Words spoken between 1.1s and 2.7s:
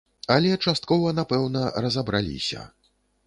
напэўна, разабраліся.